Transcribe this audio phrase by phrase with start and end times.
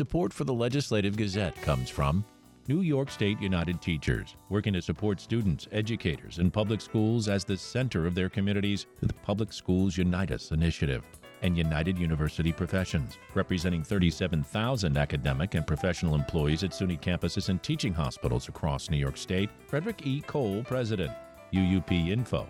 [0.00, 2.24] Support for the Legislative Gazette comes from
[2.68, 7.54] New York State United Teachers, working to support students, educators, and public schools as the
[7.54, 11.04] center of their communities through the Public Schools Unite Us initiative.
[11.42, 17.92] And United University Professions, representing 37,000 academic and professional employees at SUNY campuses and teaching
[17.92, 19.50] hospitals across New York State.
[19.66, 20.22] Frederick E.
[20.26, 21.12] Kowal, President.
[21.52, 22.40] UUPinfo.org.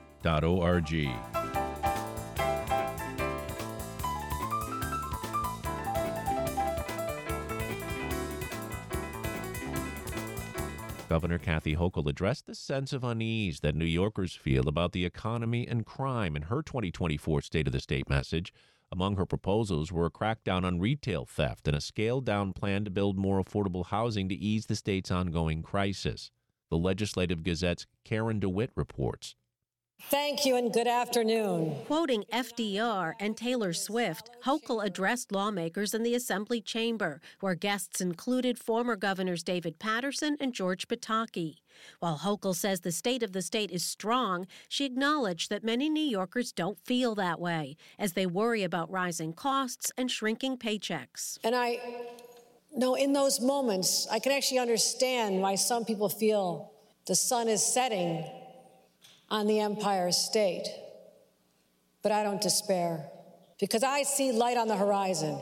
[11.10, 15.66] Governor Kathy Hochul addressed the sense of unease that New Yorkers feel about the economy
[15.66, 18.55] and crime in her 2024 State of the State message.
[18.92, 22.92] Among her proposals were a crackdown on retail theft and a scaled down plan to
[22.92, 26.30] build more affordable housing to ease the state's ongoing crisis.
[26.70, 29.34] The Legislative Gazette's Karen DeWitt reports.
[30.09, 31.77] Thank you and good afternoon.
[31.86, 38.59] Quoting FDR and Taylor Swift, Hochul addressed lawmakers in the Assembly chamber, where guests included
[38.59, 41.57] former governors David Paterson and George Pataki.
[41.98, 46.01] While Hochul says the state of the state is strong, she acknowledged that many New
[46.01, 51.38] Yorkers don't feel that way, as they worry about rising costs and shrinking paychecks.
[51.45, 51.79] And I
[52.74, 56.73] know in those moments, I can actually understand why some people feel
[57.07, 58.24] the sun is setting
[59.30, 60.66] on the Empire State.
[62.02, 63.09] But I don't despair
[63.59, 65.41] because I see light on the horizon.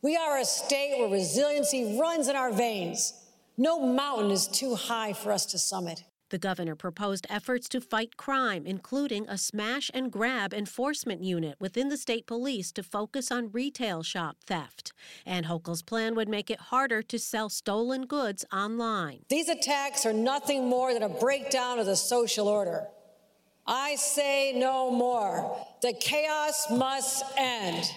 [0.00, 3.12] We are a state where resiliency runs in our veins.
[3.56, 6.04] No mountain is too high for us to summit.
[6.30, 11.88] The governor proposed efforts to fight crime, including a smash and grab enforcement unit within
[11.88, 14.92] the state police to focus on retail shop theft.
[15.24, 19.24] And Hochul's plan would make it harder to sell stolen goods online.
[19.30, 22.86] These attacks are nothing more than a breakdown of the social order.
[23.70, 25.58] I say no more.
[25.82, 27.92] The chaos must end.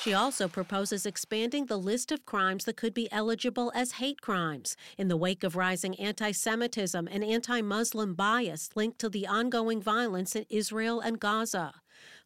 [0.00, 4.76] She also proposes expanding the list of crimes that could be eligible as hate crimes
[4.96, 9.82] in the wake of rising anti Semitism and anti Muslim bias linked to the ongoing
[9.82, 11.74] violence in Israel and Gaza.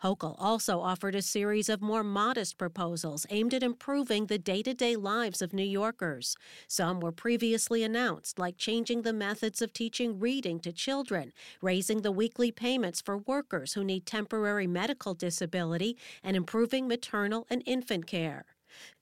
[0.03, 4.75] Hochul also offered a series of more modest proposals aimed at improving the day to
[4.75, 6.37] day lives of New Yorkers.
[6.69, 11.32] Some were previously announced, like changing the methods of teaching reading to children,
[11.62, 17.62] raising the weekly payments for workers who need temporary medical disability, and improving maternal and
[17.66, 18.44] infant care.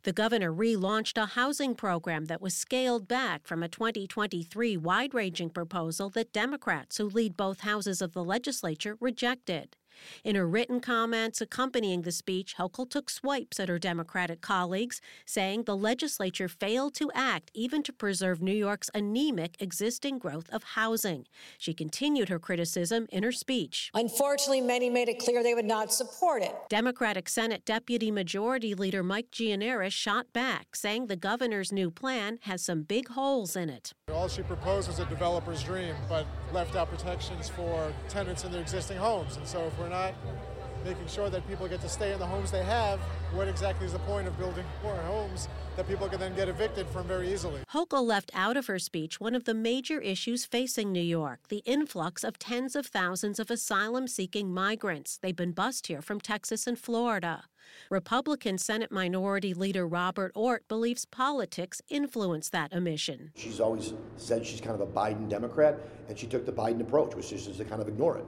[0.05, 5.51] The governor relaunched a housing program that was scaled back from a 2023 wide ranging
[5.51, 9.77] proposal that Democrats who lead both houses of the legislature rejected.
[10.23, 15.65] In her written comments accompanying the speech, Hochul took swipes at her Democratic colleagues, saying
[15.65, 21.27] the legislature failed to act even to preserve New York's anemic existing growth of housing.
[21.59, 23.91] She continued her criticism in her speech.
[23.95, 26.55] Unfortunately, many made it clear they would not support it.
[26.69, 32.63] Democratic Senate Deputy Majority Leader Mike Gianaris shot back, saying the governor's new plan has
[32.63, 33.93] some big holes in it.
[34.13, 38.61] All she proposed was a developer's dream, but left out protections for tenants in their
[38.61, 39.37] existing homes.
[39.37, 40.15] And so if we're not
[40.85, 43.01] making sure that people get to stay in the homes they have,
[43.33, 46.87] what exactly is the point of building more homes that people can then get evicted
[46.89, 47.63] from very easily?
[47.73, 51.63] Hochul left out of her speech one of the major issues facing New York the
[51.65, 55.19] influx of tens of thousands of asylum seeking migrants.
[55.21, 57.45] They've been bussed here from Texas and Florida.
[57.89, 63.33] Republican Senate Minority Leader Robert Ortt believes politics influenced that omission.
[63.35, 65.79] She's always said she's kind of a Biden Democrat,
[66.09, 68.27] and she took the Biden approach, which is just to kind of ignore it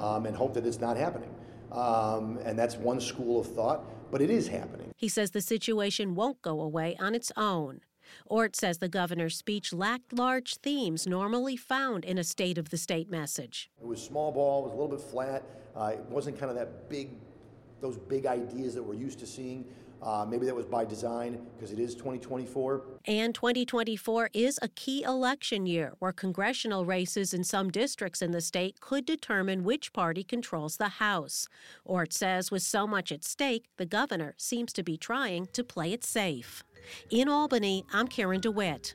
[0.00, 1.34] um, and hope that it's not happening.
[1.70, 4.90] Um, and that's one school of thought, but it is happening.
[4.96, 7.80] He says the situation won't go away on its own.
[8.26, 12.76] Ortt says the governor's speech lacked large themes normally found in a State of the
[12.76, 13.70] State message.
[13.80, 15.42] It was small ball, it was a little bit flat.
[15.74, 17.10] Uh, it wasn't kind of that big,
[17.80, 19.64] those big ideas that we're used to seeing.
[20.02, 22.82] Uh, maybe that was by design because it is 2024.
[23.06, 28.40] And 2024 is a key election year where congressional races in some districts in the
[28.40, 31.48] state could determine which party controls the House.
[31.84, 35.92] Ortt says with so much at stake, the governor seems to be trying to play
[35.92, 36.64] it safe.
[37.10, 38.94] In Albany, I'm Karen DeWitt.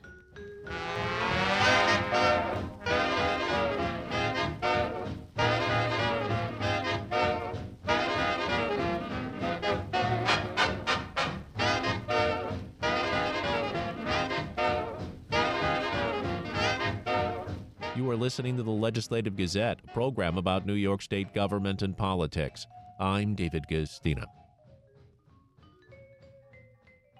[18.08, 21.94] You are listening to the Legislative Gazette, a program about New York State government and
[21.94, 22.66] politics.
[22.98, 24.24] I'm David Guistina.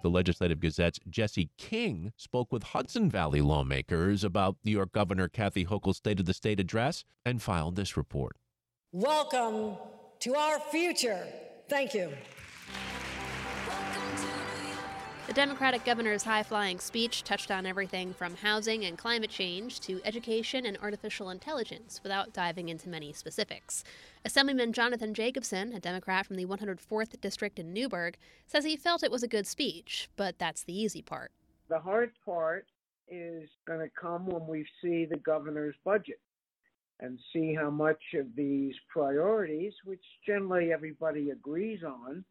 [0.01, 5.63] The Legislative Gazette's Jesse King spoke with Hudson Valley lawmakers about New York Governor Kathy
[5.63, 8.35] Hochul's State of the State address and filed this report.
[8.91, 9.77] Welcome
[10.21, 11.27] to our future.
[11.69, 12.09] Thank you.
[15.29, 20.01] The Democratic governor's high flying speech touched on everything from housing and climate change to
[20.03, 23.83] education and artificial intelligence without diving into many specifics.
[24.25, 28.17] Assemblyman Jonathan Jacobson, a Democrat from the 104th District in Newburgh,
[28.47, 31.31] says he felt it was a good speech, but that's the easy part.
[31.69, 32.65] The hard part
[33.07, 36.19] is going to come when we see the governor's budget
[37.01, 42.25] and see how much of these priorities, which generally everybody agrees on,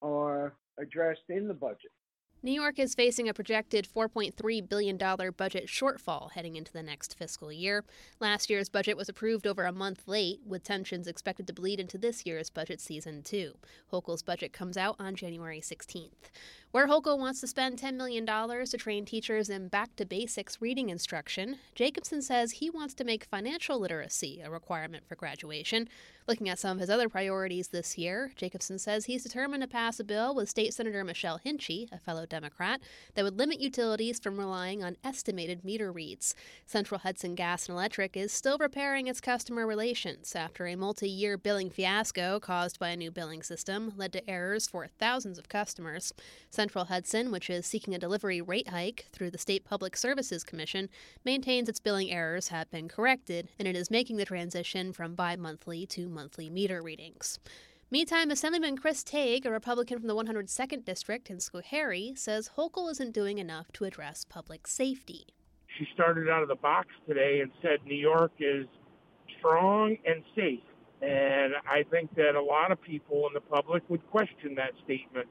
[0.00, 1.90] are addressed in the budget.
[2.40, 7.50] New York is facing a projected $4.3 billion budget shortfall heading into the next fiscal
[7.50, 7.84] year.
[8.20, 11.98] Last year's budget was approved over a month late, with tensions expected to bleed into
[11.98, 13.54] this year's budget season, too.
[13.92, 16.30] Hochul's budget comes out on January 16th.
[16.70, 20.90] Where Hochul wants to spend $10 million to train teachers in back to basics reading
[20.90, 25.88] instruction, Jacobson says he wants to make financial literacy a requirement for graduation.
[26.26, 29.98] Looking at some of his other priorities this year, Jacobson says he's determined to pass
[29.98, 32.82] a bill with State Senator Michelle Hinchey, a fellow Democrat,
[33.14, 36.34] that would limit utilities from relying on estimated meter reads.
[36.66, 41.38] Central Hudson Gas and Electric is still repairing its customer relations after a multi year
[41.38, 46.12] billing fiasco caused by a new billing system led to errors for thousands of customers.
[46.58, 50.88] Central Hudson, which is seeking a delivery rate hike through the State Public Services Commission,
[51.24, 55.36] maintains its billing errors have been corrected, and it is making the transition from bi
[55.36, 57.38] monthly to monthly meter readings.
[57.92, 63.14] Meantime, Assemblyman Chris Tague, a Republican from the 102nd District in Schoharie, says Hochul isn't
[63.14, 65.28] doing enough to address public safety.
[65.78, 68.66] She started out of the box today and said New York is
[69.38, 70.58] strong and safe.
[71.02, 75.28] And I think that a lot of people in the public would question that statement.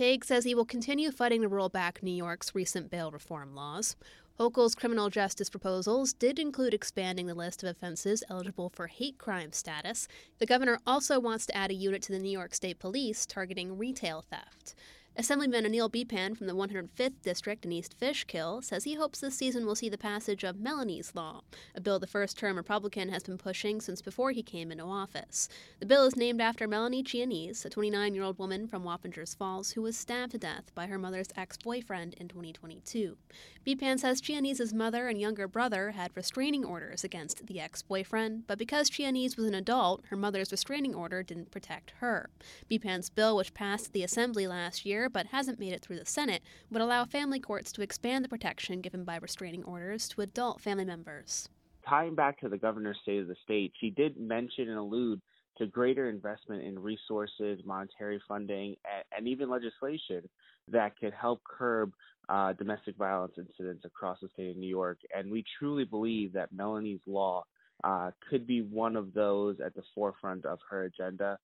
[0.00, 3.96] Tague says he will continue fighting to roll back New York's recent bail reform laws.
[4.38, 9.52] Hochul's criminal justice proposals did include expanding the list of offenses eligible for hate crime
[9.52, 10.08] status.
[10.38, 13.76] The governor also wants to add a unit to the New York State Police targeting
[13.76, 14.74] retail theft.
[15.20, 19.66] Assemblyman Anil Beephan from the 105th District in East Fishkill says he hopes this season
[19.66, 21.42] will see the passage of Melanie's Law,
[21.74, 25.50] a bill the first term Republican has been pushing since before he came into office.
[25.78, 29.72] The bill is named after Melanie Chianese, a 29 year old woman from Wappingers Falls
[29.72, 33.18] who was stabbed to death by her mother's ex boyfriend in 2022.
[33.66, 38.56] Beephan says Chianese's mother and younger brother had restraining orders against the ex boyfriend, but
[38.56, 42.30] because Chianese was an adult, her mother's restraining order didn't protect her.
[42.70, 46.42] Beephan's bill, which passed the Assembly last year, but hasn't made it through the Senate,
[46.70, 50.84] would allow family courts to expand the protection given by restraining orders to adult family
[50.84, 51.48] members.
[51.88, 55.20] Tying back to the governor's state of the state, she did mention and allude
[55.58, 58.76] to greater investment in resources, monetary funding,
[59.16, 60.22] and, even legislation
[60.68, 61.92] that could help curb
[62.28, 64.98] uh, domestic violence incidents across the state of New York.
[65.14, 67.44] And we truly believe that Melanie's law
[67.84, 71.38] uh, could be one of those at the forefront of her agenda.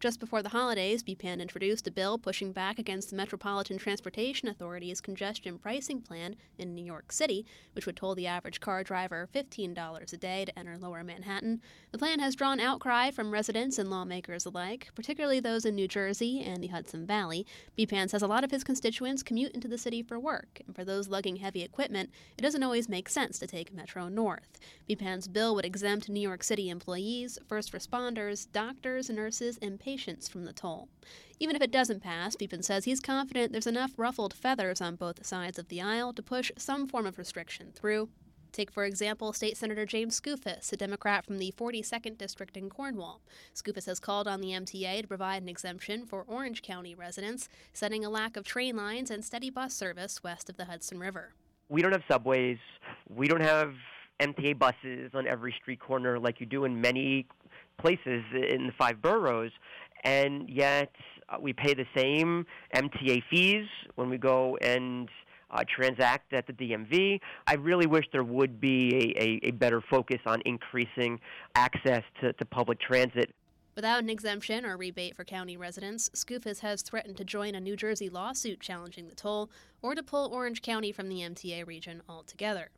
[0.00, 4.98] Just before the holidays, Beephan introduced a bill pushing back against the Metropolitan Transportation Authority's
[4.98, 7.44] congestion pricing plan in New York City,
[7.74, 11.60] which would toll the average car driver $15 a day to enter lower Manhattan.
[11.92, 16.40] The plan has drawn outcry from residents and lawmakers alike, particularly those in New Jersey
[16.40, 17.44] and the Hudson Valley.
[17.78, 20.82] Beephan says a lot of his constituents commute into the city for work, and for
[20.82, 22.08] those lugging heavy equipment,
[22.38, 24.58] it doesn't always make sense to take Metro North.
[24.88, 30.28] Beephan's bill would exempt New York City employees, first responders, doctors, nurses, and patients patients
[30.28, 30.88] from the toll.
[31.40, 35.26] Even if it doesn't pass, Beephan says he's confident there's enough ruffled feathers on both
[35.26, 38.08] sides of the aisle to push some form of restriction through.
[38.52, 43.20] Take, for example, State Senator James Skoufis, a Democrat from the 42nd District in Cornwall.
[43.52, 48.04] Skoufis has called on the MTA to provide an exemption for Orange County residents, citing
[48.04, 51.34] a lack of train lines and steady bus service west of the Hudson River.
[51.68, 52.58] We don't have subways.
[53.08, 53.74] We don't have
[54.20, 57.26] MTA buses on every street corner like you do in many
[57.80, 59.52] places in the five boroughs,
[60.04, 60.92] and yet
[61.28, 65.08] uh, we pay the same MTA fees when we go and
[65.50, 67.20] uh, transact at the DMV.
[67.46, 71.20] I really wish there would be a, a, a better focus on increasing
[71.54, 73.34] access to, to public transit.
[73.76, 77.76] Without an exemption or rebate for county residents, Skoufis has threatened to join a New
[77.76, 82.70] Jersey lawsuit challenging the toll or to pull Orange County from the MTA region altogether.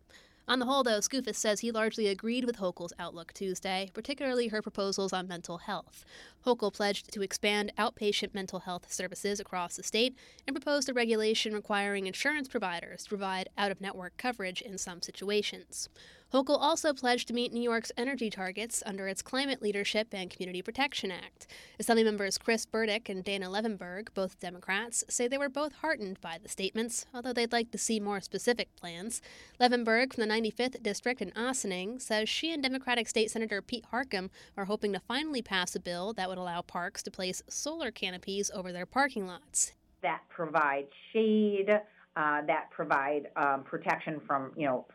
[0.49, 4.61] On the whole, though, Skoufis says he largely agreed with Hochul's outlook Tuesday, particularly her
[4.61, 6.05] proposals on mental health.
[6.45, 11.55] Hochul pledged to expand outpatient mental health services across the state and proposed a regulation
[11.55, 15.89] requiring insurance providers to provide out of network coverage in some situations.
[16.33, 20.62] Hochul also pledged to meet New York's energy targets under its Climate Leadership and Community
[20.62, 21.47] Protection Act.
[21.79, 26.39] Assembly members Chris Burdick and Dana Levenberg, both Democrats, say they were both heartened by
[26.43, 29.21] the statements, although they'd like to see more specific plans.
[29.61, 34.31] Levenberg from the 95th District in Ossining says she and Democratic State Senator Pete Harckham
[34.57, 38.51] are hoping to finally pass a bill that would allow parks to place solar canopies
[38.55, 39.73] over their parking lots.
[40.01, 44.87] that provide shade, uh, that provide um, protection from, you know,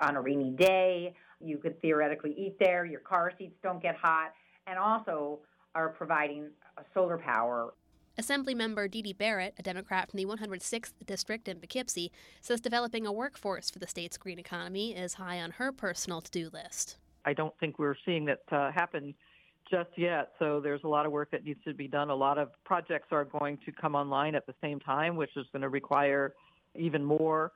[0.00, 1.14] on a rainy day.
[1.40, 2.84] You could theoretically eat there.
[2.84, 4.32] Your car seats don't get hot,
[4.66, 5.40] and also
[5.74, 6.48] are providing
[6.92, 7.74] solar power.
[8.18, 13.70] Assemblymember Didi Barrett, a Democrat from the 106th District in Poughkeepsie, says developing a workforce
[13.70, 16.98] for the state's green economy is high on her personal to do list.
[17.24, 19.14] I don't think we're seeing that uh, happen
[19.68, 20.30] just yet.
[20.38, 22.10] So there's a lot of work that needs to be done.
[22.10, 25.46] A lot of projects are going to come online at the same time, which is
[25.52, 26.34] going to require
[26.76, 27.52] even more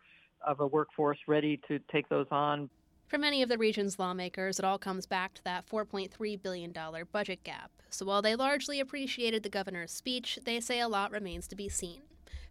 [0.47, 2.71] of a workforce ready to take those on.
[3.09, 6.75] For many of the region's lawmakers, it all comes back to that $4.3 billion
[7.11, 7.71] budget gap.
[7.89, 11.71] So while they largely appreciated the governor's speech, they say a lot remains to be
[11.71, 12.03] seen.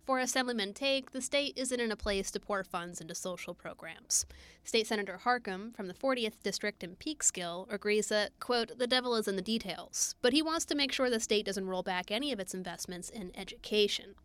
[0.07, 4.25] For Assemblyman Tague, the state isn't in a place to pour funds into social programs.
[4.63, 9.27] State Senator Harckham from the 40th District in Peekskill agrees that, quote, the devil is
[9.27, 12.31] in the details, but he wants to make sure the state doesn't roll back any
[12.31, 14.15] of its investments in education.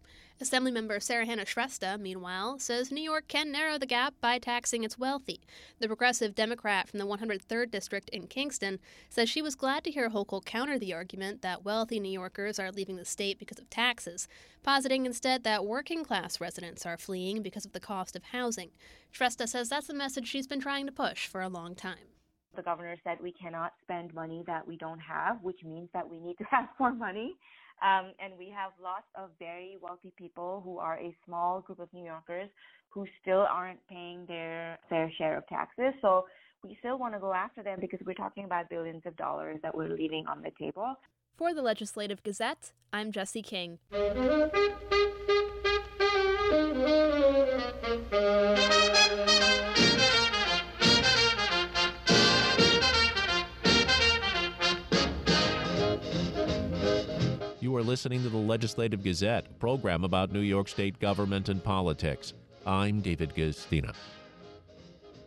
[0.42, 5.40] Assemblymember Sarahana Shrestha, meanwhile, says New York can narrow the gap by taxing its wealthy.
[5.78, 10.10] The progressive Democrat from the 103rd District in Kingston says she was glad to hear
[10.10, 14.26] Hochul counter the argument that wealthy New Yorkers are leaving the state because of taxes,
[14.64, 18.70] positing instead that working class residents are fleeing because of the cost of housing.
[19.14, 22.12] Shrestha says that's the message she's been trying to push for a long time.
[22.54, 26.18] The governor said we cannot spend money that we don't have, which means that we
[26.18, 27.36] need to have more money.
[27.82, 31.88] Um, and we have lots of very wealthy people who are a small group of
[31.92, 32.48] New Yorkers
[32.90, 35.92] who still aren't paying their fair share of taxes.
[36.00, 36.26] So
[36.62, 39.76] we still want to go after them because we're talking about billions of dollars that
[39.76, 40.94] we're leaving on the table.
[41.36, 43.78] For the Legislative Gazette, I'm Jesse King.
[57.62, 61.62] You are listening to the Legislative Gazette, a program about New York State government and
[61.62, 62.34] politics.
[62.66, 63.94] I'm David Guistina.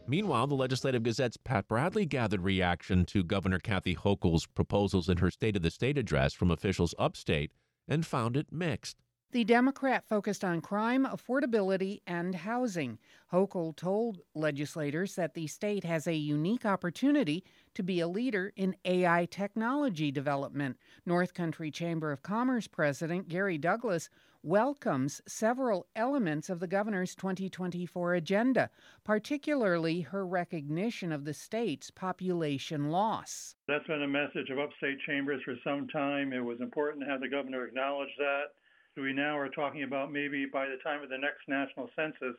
[0.05, 5.31] Meanwhile, the Legislative Gazette's Pat Bradley gathered reaction to Governor Kathy Hochul's proposals in her
[5.31, 7.51] State of the State address from officials upstate
[7.87, 8.97] and found it mixed.
[9.31, 12.99] The Democrat focused on crime, affordability, and housing.
[13.33, 18.77] Hochul told legislators that the state has a unique opportunity to be a leader in
[18.85, 20.77] AI technology development.
[21.05, 24.09] North Country Chamber of Commerce President Gary Douglas
[24.41, 28.69] welcomes several elements of the governor's 2024 agenda,
[29.03, 33.55] particularly her recognition of the state's population loss.
[33.67, 36.31] That's been a message of upstate chambers for some time.
[36.31, 38.53] It was important to have the governor acknowledge that
[38.97, 42.35] we now are talking about maybe by the time of the next national census,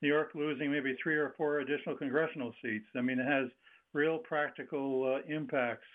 [0.00, 2.86] New York losing maybe three or four additional congressional seats.
[2.96, 3.48] I mean, it has
[3.92, 5.86] real practical uh, impacts.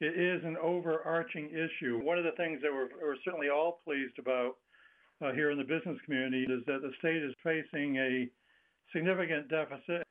[0.00, 2.00] It is an overarching issue.
[2.02, 4.56] One of the things that we're, we're certainly all pleased about
[5.24, 8.28] uh, here in the business community is that the state is facing a
[8.92, 10.06] significant deficit,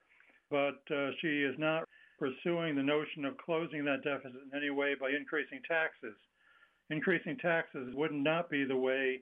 [0.49, 1.83] but uh, she is not
[2.17, 6.15] pursuing the notion of closing that deficit in any way by increasing taxes.
[6.89, 9.19] Increasing taxes would not be the way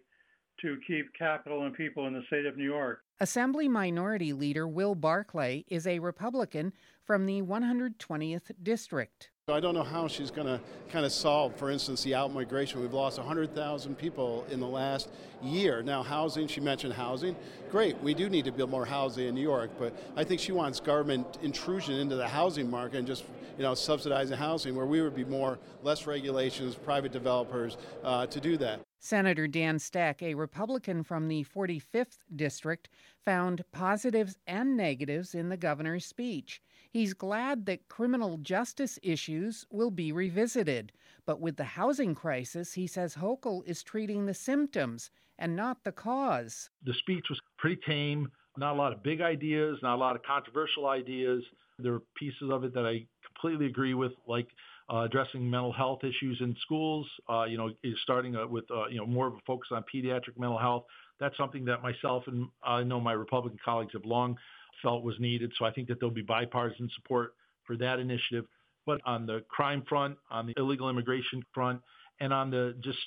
[0.61, 3.01] to keep capital and people in the state of New York.
[3.19, 9.29] Assembly Minority Leader Will Barclay is a Republican from the 120th District.
[9.47, 12.75] I don't know how she's going to kind of solve, for instance, the outmigration.
[12.75, 15.09] We've lost 100,000 people in the last
[15.43, 15.83] year.
[15.83, 17.35] Now, housing, she mentioned housing.
[17.69, 20.51] Great, we do need to build more housing in New York, but I think she
[20.51, 23.25] wants government intrusion into the housing market and just
[23.61, 28.41] you know, subsidizing housing where we would be more, less regulations, private developers uh, to
[28.41, 28.81] do that.
[28.97, 32.89] Senator Dan Stec, a Republican from the 45th District,
[33.23, 36.59] found positives and negatives in the governor's speech.
[36.89, 40.91] He's glad that criminal justice issues will be revisited.
[41.27, 45.91] But with the housing crisis, he says Hochul is treating the symptoms and not the
[45.91, 46.71] cause.
[46.83, 50.23] The speech was pretty tame, not a lot of big ideas, not a lot of
[50.23, 51.43] controversial ideas.
[51.77, 53.05] There are pieces of it that I
[53.41, 54.47] completely agree with, like
[54.91, 57.07] uh, addressing mental health issues in schools.
[57.29, 57.71] Uh, you know,
[58.03, 60.83] starting uh, with uh, you know more of a focus on pediatric mental health.
[61.19, 64.37] That's something that myself and I know my Republican colleagues have long
[64.81, 65.51] felt was needed.
[65.57, 68.45] So I think that there'll be bipartisan support for that initiative.
[68.85, 71.81] But on the crime front, on the illegal immigration front,
[72.19, 72.97] and on the just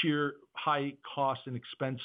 [0.00, 2.00] sheer high cost and expense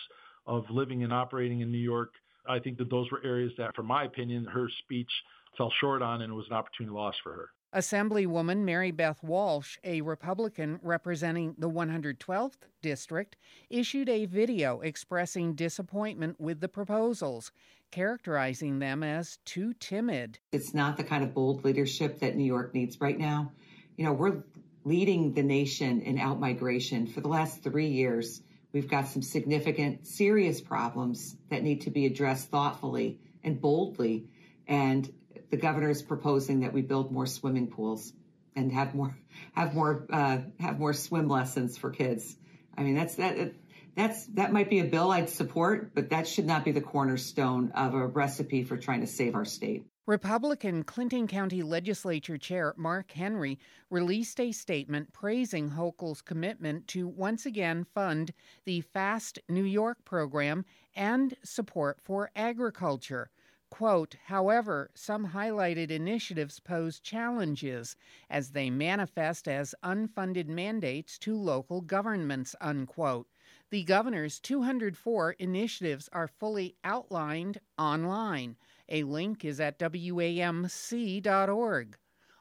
[0.48, 2.14] of living and operating in New York,
[2.48, 5.10] I think that those were areas that, for my opinion, her speech
[5.58, 7.50] fell short on, and it was an opportunity loss for her.
[7.74, 13.38] Assemblywoman Mary Beth Walsh, a Republican representing the 112th District,
[13.70, 17.54] issued a video expressing disappointment with the proposals,
[17.90, 20.38] characterizing them as too timid.
[20.52, 23.54] It's not the kind of bold leadership that New York needs right now.
[23.96, 24.44] You know, we're
[24.84, 28.42] leading the nation in outmigration for the last three years.
[28.74, 34.26] We've got some significant, serious problems that need to be addressed thoughtfully and boldly.
[34.68, 35.10] And
[35.52, 38.14] the governor is proposing that we build more swimming pools
[38.56, 39.16] and have more
[39.54, 42.36] have more uh, have more swim lessons for kids.
[42.78, 43.54] I mean, that's that
[43.96, 47.72] that's that might be a bill I'd support, but that should not be the cornerstone
[47.76, 49.86] of a recipe for trying to save our state.
[50.08, 57.46] Republican Clinton County Legislature Chair Mark Henry released a statement praising Hochul's commitment to once
[57.46, 58.34] again fund
[58.66, 60.66] the FAST New York program
[60.96, 63.30] and support for agriculture.
[63.72, 67.96] Quote, however, some highlighted initiatives pose challenges
[68.30, 73.28] as they manifest as unfunded mandates to local governments, unquote.
[73.70, 78.58] The governor's 204 initiatives are fully outlined online.
[78.90, 80.68] A link is at WAMC.org.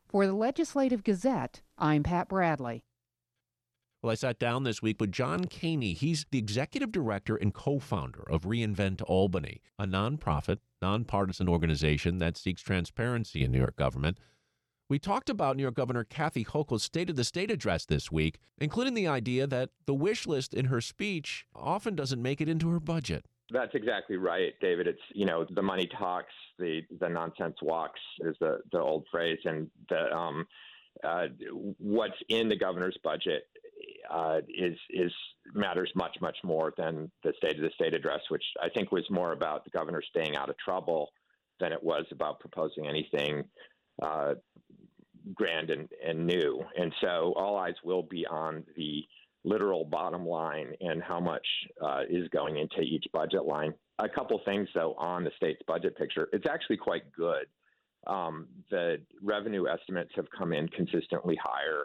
[0.08, 2.82] For the Legislative Gazette, I'm Pat Bradley.
[4.02, 5.94] Well, I sat down this week with John Kaehny.
[5.94, 12.38] He's the executive director and co founder of Reinvent Albany, a nonprofit, nonpartisan organization that
[12.38, 14.16] seeks transparency in New York government.
[14.88, 18.38] We talked about New York Governor Kathy Hochul's State of the State address this week,
[18.58, 22.70] including the idea that the wish list in her speech often doesn't make it into
[22.70, 23.26] her budget.
[23.52, 24.86] That's exactly right, David.
[24.86, 29.40] It's you know the money talks, the the nonsense walks is the the old phrase,
[29.44, 30.46] and the um,
[31.04, 31.26] uh,
[31.78, 33.44] what's in the governor's budget
[34.10, 35.12] uh, is is
[35.54, 39.04] matters much much more than the state of the state address, which I think was
[39.10, 41.10] more about the governor staying out of trouble
[41.60, 43.44] than it was about proposing anything
[44.02, 44.34] uh,
[45.34, 46.62] grand and, and new.
[46.76, 49.04] And so all eyes will be on the
[49.44, 51.46] literal bottom line and how much
[51.82, 53.72] uh, is going into each budget line.
[53.98, 56.28] A couple things, though, on the state's budget picture.
[56.32, 57.46] It's actually quite good.
[58.06, 61.84] Um, the revenue estimates have come in consistently higher.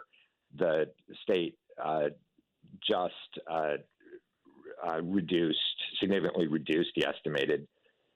[0.56, 0.86] The
[1.22, 2.08] state uh,
[2.86, 3.14] just
[3.50, 3.74] uh,
[4.86, 5.58] uh reduced,
[6.00, 7.66] significantly reduced the estimated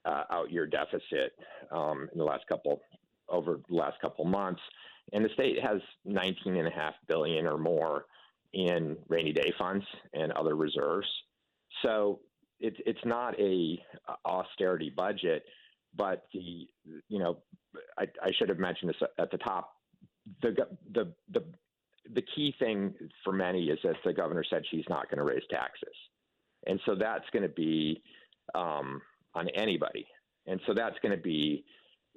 [0.05, 1.33] uh, out year deficit
[1.71, 2.81] um, in the last couple
[3.29, 4.61] over the last couple months.
[5.13, 8.05] And the state has 19 and a half billion or more
[8.53, 11.07] in rainy day funds and other reserves.
[11.83, 12.19] So
[12.59, 13.81] it's it's not a
[14.25, 15.43] austerity budget,
[15.95, 16.67] but the
[17.07, 17.37] you know
[17.97, 19.71] I, I should have mentioned this at the top.
[20.41, 20.55] The
[20.93, 21.43] the the
[22.13, 22.93] the key thing
[23.23, 25.95] for many is that the governor said she's not going to raise taxes,
[26.67, 28.01] and so that's going to be
[28.55, 29.01] um,
[29.33, 30.05] on anybody,
[30.47, 31.63] and so that's going to be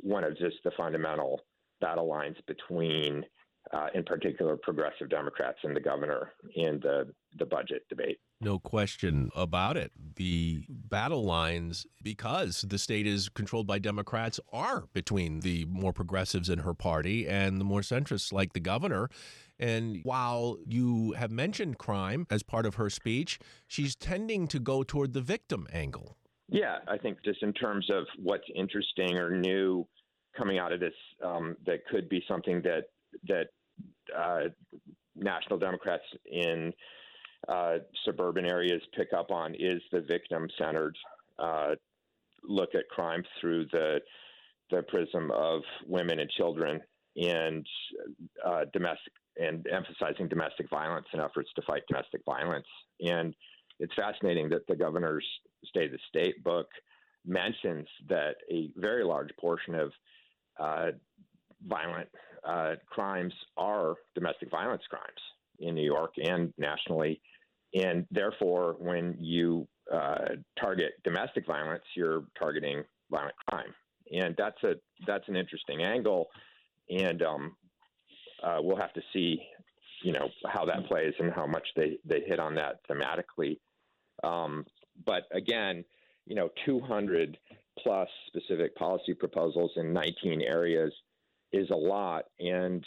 [0.00, 1.40] one of just the fundamental
[1.80, 3.24] battle lines between
[3.72, 8.18] uh, in particular progressive Democrats and the governor in the, the budget debate.
[8.40, 9.90] No question about it.
[10.16, 16.50] The battle lines, because the state is controlled by Democrats, are between the more progressives
[16.50, 19.08] in her party and the more centrists like the governor.
[19.58, 24.82] And while you have mentioned crime as part of her speech, she's tending to go
[24.82, 26.16] toward the victim angle.
[26.48, 29.86] Yeah, I think just in terms of what's interesting or new
[30.36, 30.92] coming out of this,
[31.24, 32.84] um, that could be something that
[33.28, 33.46] that
[34.16, 34.48] uh,
[35.14, 36.72] national Democrats in
[37.48, 40.96] uh, suburban areas pick up on is the victim-centered
[41.38, 41.74] uh,
[42.42, 44.00] look at crime through the
[44.70, 46.80] the prism of women and children
[47.16, 47.66] and
[48.44, 52.66] uh, domestic and emphasizing domestic violence and efforts to fight domestic violence.
[53.00, 53.34] And
[53.80, 55.26] it's fascinating that the governor's
[55.64, 56.68] State of the State book
[57.26, 59.92] mentions that a very large portion of
[60.60, 60.90] uh,
[61.66, 62.08] violent
[62.46, 65.20] uh, crimes are domestic violence crimes
[65.58, 67.20] in New York and nationally.
[67.74, 73.74] And therefore, when you uh, target domestic violence, you're targeting violent crime,
[74.12, 74.74] and that's a
[75.06, 76.28] that's an interesting angle.
[76.90, 77.56] And um,
[78.42, 79.38] uh, we'll have to see,
[80.02, 83.58] you know, how that plays and how much they they hit on that thematically.
[84.22, 84.64] Um,
[85.04, 85.84] but again,
[86.26, 87.36] you know, 200
[87.82, 90.92] plus specific policy proposals in 19 areas
[91.52, 92.84] is a lot, and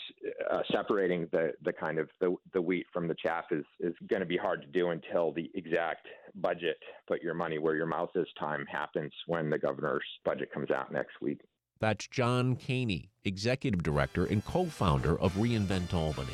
[0.51, 4.19] uh, separating the the kind of the, the wheat from the chaff is is going
[4.19, 6.05] to be hard to do until the exact
[6.35, 10.69] budget, put your money where your mouth is time happens when the governor's budget comes
[10.69, 11.39] out next week.
[11.79, 16.33] That's John Kaehny, executive director and co-founder of Reinvent Albany.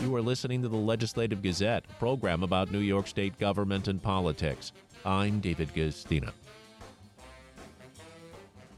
[0.00, 4.70] You are listening to the Legislative Gazette, program about New York State government and politics.
[5.04, 6.30] I'm David Guistina.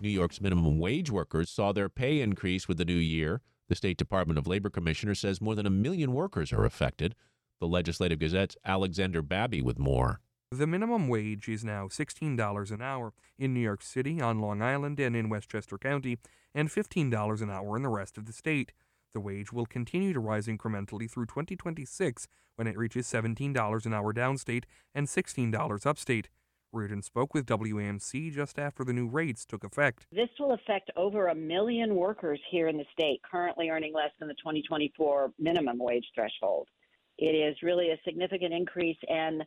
[0.01, 3.43] New York's minimum wage workers saw their pay increase with the new year.
[3.69, 7.15] The State Department of Labor Commissioner says more than a million workers are affected.
[7.61, 10.21] The Legislative Gazette's Alexander Babbie with more.
[10.51, 14.99] The minimum wage is now $16 an hour in New York City, on Long Island,
[14.99, 16.17] and in Westchester County,
[16.55, 18.73] and $15 an hour in the rest of the state.
[19.13, 24.15] The wage will continue to rise incrementally through 2026 when it reaches $17 an hour
[24.15, 26.31] downstate and $16 upstate.
[26.73, 30.07] Reardon spoke with WAMC just after the new rates took effect.
[30.13, 34.29] This will affect over a million workers here in the state currently earning less than
[34.29, 36.69] the 2024 minimum wage threshold.
[37.17, 39.43] It is really a significant increase, and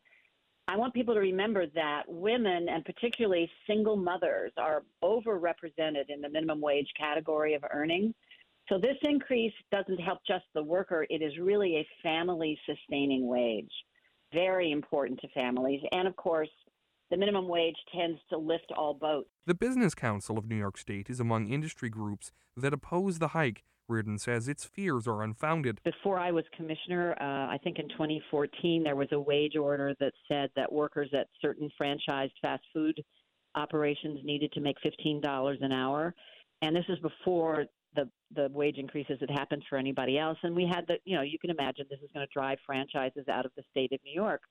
[0.68, 6.30] I want people to remember that women, and particularly single mothers, are overrepresented in the
[6.30, 8.14] minimum wage category of earning.
[8.68, 13.72] So this increase doesn't help just the worker, it is really a family sustaining wage.
[14.34, 15.82] Very important to families.
[15.92, 16.50] And of course,
[17.12, 19.30] the minimum wage tends to lift all boats.
[19.46, 23.64] The Business Council of New York State is among industry groups that oppose the hike.
[23.88, 25.82] Reardon says its fears are unfounded.
[25.84, 30.14] Before I was commissioner, uh, I think in 2014, there was a wage order that
[30.30, 33.04] said that workers at certain franchised fast food
[33.56, 36.16] operations needed to make $15 an hour.
[36.62, 40.38] And this is before the the wage increases that happened for anybody else.
[40.44, 43.28] And we had the, you know, you can imagine this is going to drive franchises
[43.28, 44.42] out of the state of New York.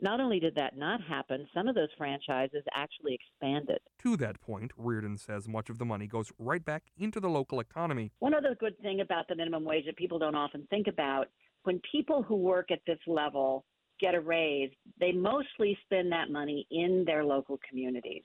[0.00, 3.78] Not only did that not happen, some of those franchises actually expanded.
[4.02, 7.60] To that point, Reardon says much of the money goes right back into the local
[7.60, 8.12] economy.
[8.18, 11.28] One other good thing about the minimum wage that people don't often think about
[11.62, 13.64] when people who work at this level
[13.98, 18.22] get a raise, they mostly spend that money in their local communities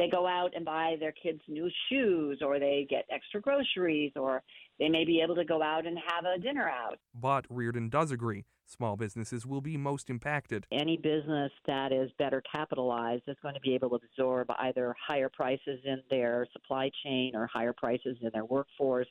[0.00, 4.42] they go out and buy their kids new shoes or they get extra groceries or
[4.78, 6.98] they may be able to go out and have a dinner out.
[7.14, 10.64] But Reardon does agree small businesses will be most impacted.
[10.72, 15.28] Any business that is better capitalized is going to be able to absorb either higher
[15.28, 19.08] prices in their supply chain or higher prices in their workforce.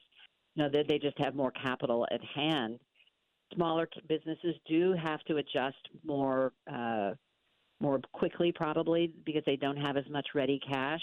[0.56, 2.80] You know, they, they just have more capital at hand.
[3.54, 7.12] Smaller businesses do have to adjust more uh,
[7.82, 11.02] more quickly probably because they don't have as much ready cash.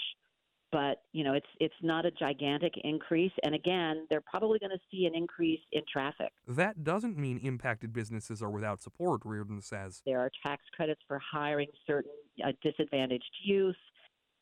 [0.69, 3.31] But you know it's it's not a gigantic increase.
[3.43, 6.31] And again they're probably going to see an increase in traffic.
[6.45, 10.01] That doesn't mean impacted businesses are without support reardon says.
[10.05, 12.11] There are tax credits for hiring certain
[12.45, 13.77] uh, disadvantaged youth.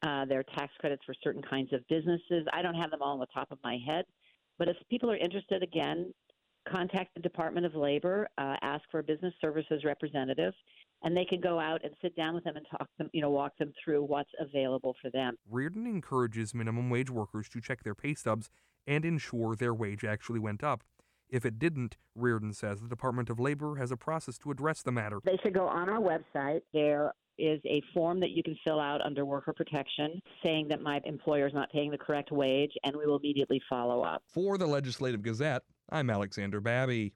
[0.02, 2.46] Uh, there are tax credits for certain kinds of businesses.
[2.52, 4.06] I don't have them all on the top of my head.
[4.58, 6.12] But if people are interested again
[6.68, 10.54] contact the department of labor uh, ask for a business services representative
[11.04, 13.30] and they can go out and sit down with them and talk them, you know,
[13.30, 15.36] walk them through what's available for them.
[15.50, 18.50] Reardon encourages minimum wage workers to check their pay stubs
[18.88, 20.84] and ensure their wage actually went up.
[21.30, 24.92] If it didn't, Reardon says the Department of Labor has a process to address the
[24.92, 25.20] matter.
[25.24, 26.62] They should go on our website.
[26.72, 31.02] There is a form that you can fill out under worker protection saying that my
[31.04, 34.24] employer is not paying the correct wage, and we will immediately follow up.
[34.28, 37.14] For the Legislative Gazette, I'm Alexander Babbie.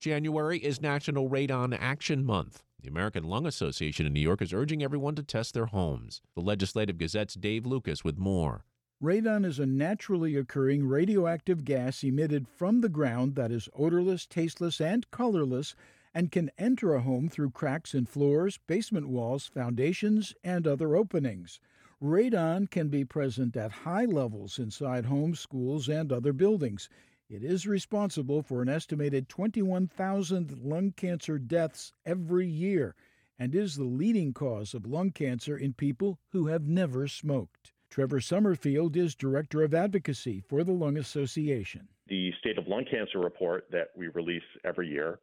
[0.00, 2.62] January is National Radon Action Month.
[2.82, 6.22] The American Lung Association in New York is urging everyone to test their homes.
[6.34, 8.64] The Legislative Gazette's Dave Lucas with more.
[9.02, 14.80] Radon is a naturally occurring radioactive gas emitted from the ground that is odorless, tasteless,
[14.80, 15.74] and colorless
[16.14, 21.60] and can enter a home through cracks in floors, basement walls, foundations, and other openings.
[22.02, 26.88] Radon can be present at high levels inside homes, schools, and other buildings.
[27.30, 32.96] It is responsible for an estimated 21,000 lung cancer deaths every year
[33.38, 37.72] and is the leading cause of lung cancer in people who have never smoked.
[37.88, 41.86] Trevor Summerfield is Director of Advocacy for the Lung Association.
[42.08, 45.20] The State of Lung Cancer report that we release every year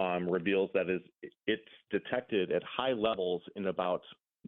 [0.00, 1.02] um, reveals that is
[1.46, 1.62] it's
[1.92, 4.02] detected at high levels in about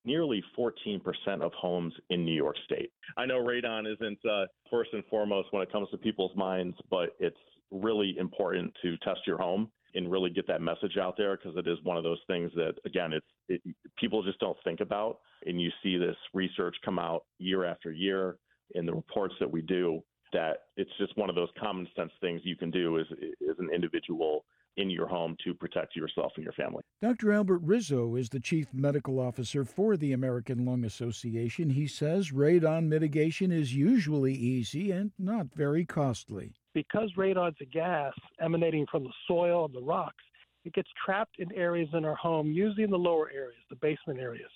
[0.04, 1.00] nearly 14%
[1.40, 2.90] of homes in New York State.
[3.16, 7.10] I know radon isn't uh, first and foremost when it comes to people's minds, but
[7.18, 7.36] it's
[7.70, 11.66] really important to test your home and really get that message out there because it
[11.66, 13.60] is one of those things that again it's it,
[13.98, 18.36] people just don't think about and you see this research come out year after year
[18.74, 20.00] in the reports that we do
[20.32, 23.06] that it's just one of those common sense things you can do as,
[23.48, 24.44] as an individual
[24.76, 26.82] in your home to protect yourself and your family.
[27.00, 27.32] Dr.
[27.32, 31.70] Albert Rizzo is the chief medical officer for the American Lung Association.
[31.70, 36.52] He says radon mitigation is usually easy and not very costly.
[36.74, 40.22] Because radon's a gas emanating from the soil and the rocks,
[40.64, 44.18] it gets trapped in areas in our home, usually in the lower areas, the basement
[44.18, 44.50] areas.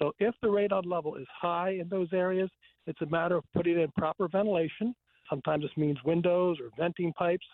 [0.00, 2.48] So if the radon level is high in those areas,
[2.86, 4.94] it's a matter of putting in proper ventilation.
[5.28, 7.44] Sometimes this means windows or venting pipes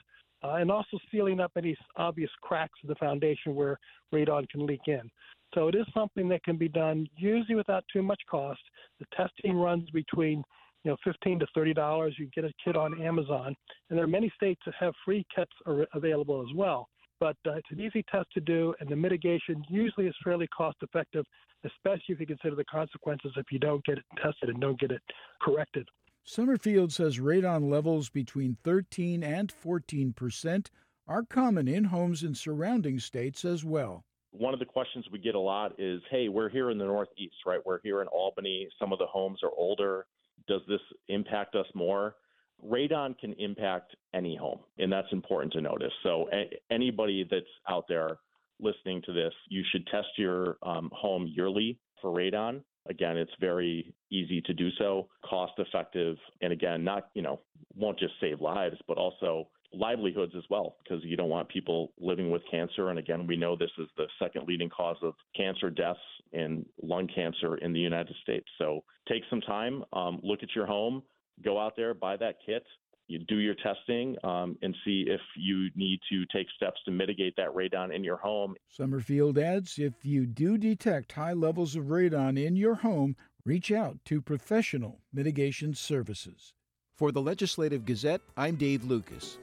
[0.45, 3.79] uh, and also sealing up any obvious cracks in the foundation where
[4.13, 5.11] radon can leak in.
[5.55, 8.61] So it is something that can be done usually without too much cost.
[8.99, 10.43] The testing runs between
[10.85, 12.15] you know 15 to 30 dollars.
[12.19, 13.57] You can get a kit on Amazon,
[13.89, 15.53] and there are many states that have free kits
[15.95, 16.89] available as well.
[17.21, 20.77] But uh, it's an easy test to do, and the mitigation usually is fairly cost
[20.83, 21.25] effective
[21.65, 24.91] especially if you consider the consequences if you don't get it tested and don't get
[24.91, 25.03] it
[25.41, 25.89] corrected.
[26.27, 30.71] Summerfield says radon levels between 13 and 14 percent
[31.07, 34.07] are common in homes in surrounding states as well.
[34.31, 37.37] One of the questions we get a lot is, hey, we're here in the Northeast,
[37.47, 37.61] right?
[37.65, 38.69] We're here in Albany.
[38.79, 40.07] Some of the homes are older.
[40.49, 42.17] Does this impact us more?
[42.65, 45.93] Radon can impact any home, and that's important to notice.
[46.03, 48.17] So, a- anybody that's out there
[48.61, 52.63] listening to this, you should test your um, home yearly for radon.
[52.89, 57.41] Again, it's very easy to do so, cost effective, and again, not, you know,
[57.77, 62.31] won't just save lives, but also livelihoods as well, because you don't want people living
[62.31, 62.91] with cancer.
[62.91, 65.99] And again, we know this is the second leading cause of cancer deaths
[66.33, 68.47] and lung cancer in the United States.
[68.59, 71.03] So take some time, um, look at your home,
[71.45, 72.65] go out there, buy that kit,
[73.07, 77.35] you do your testing um, and see if you need to take steps to mitigate
[77.37, 78.55] that radon in your home.
[78.69, 83.99] Summerfield adds if you do detect high levels of radon in your home, reach out
[84.07, 86.55] to professional mitigation services.
[86.97, 89.39] For the Legislative Gazette, I'm Dave Lucas.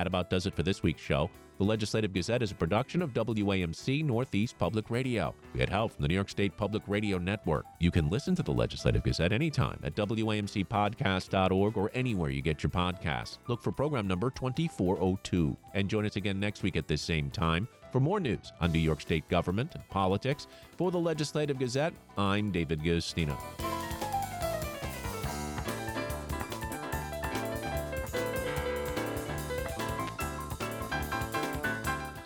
[0.00, 1.28] That about does it for this week's show.
[1.58, 5.34] The Legislative Gazette is a production of WAMC Northeast Public Radio.
[5.52, 7.66] We had help from the New York State Public Radio Network.
[7.80, 12.70] You can listen to the Legislative Gazette anytime at WAMCpodcast.org or anywhere you get your
[12.70, 13.36] podcasts.
[13.46, 15.54] Look for program number 2402.
[15.74, 18.78] And join us again next week at this same time for more news on New
[18.78, 20.46] York State government and politics.
[20.78, 23.36] For the Legislative Gazette, I'm David Guistina.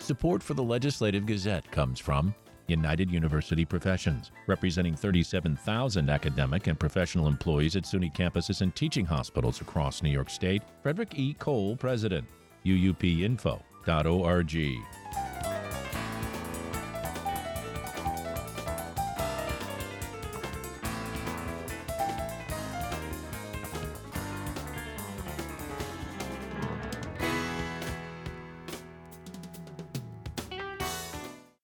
[0.05, 2.35] Support for the Legislative Gazette comes from
[2.67, 9.61] United University Professions, representing 37,000 academic and professional employees at SUNY campuses and teaching hospitals
[9.61, 10.61] across New York State.
[10.83, 11.35] Frederick E.
[11.39, 12.27] Kowal, President.
[12.67, 13.55] UUPinfo.org.